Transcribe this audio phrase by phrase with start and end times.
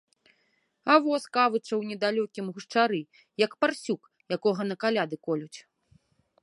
[0.93, 3.01] А во скавыча ў недалёкім гушчары,
[3.45, 4.01] як парсюк,
[4.39, 5.59] якога на каляды колюць.